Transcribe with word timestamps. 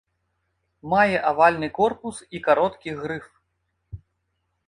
Мае 0.93 1.17
авальны 1.31 1.67
корпус 1.79 2.17
і 2.39 2.41
кароткі 2.49 2.89
грыф. 3.01 3.27